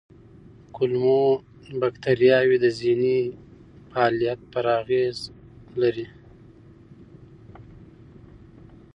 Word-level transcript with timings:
کولمو 0.75 1.21
بکتریاوې 1.81 2.57
د 2.61 2.65
ذهني 2.79 3.19
فعالیت 3.89 4.39
پر 4.51 4.65
اغېز 4.79 5.17
لري. 5.81 6.07